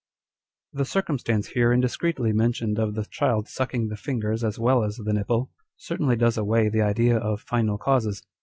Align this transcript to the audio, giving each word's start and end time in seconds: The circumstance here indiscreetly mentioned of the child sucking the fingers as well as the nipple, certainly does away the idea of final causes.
The 0.73 0.83
circumstance 0.83 1.49
here 1.49 1.71
indiscreetly 1.71 2.33
mentioned 2.33 2.79
of 2.79 2.95
the 2.95 3.05
child 3.05 3.47
sucking 3.47 3.89
the 3.89 3.95
fingers 3.95 4.43
as 4.43 4.57
well 4.57 4.83
as 4.83 4.95
the 4.97 5.13
nipple, 5.13 5.51
certainly 5.77 6.15
does 6.15 6.39
away 6.39 6.69
the 6.69 6.81
idea 6.81 7.17
of 7.19 7.39
final 7.41 7.77
causes. 7.77 8.23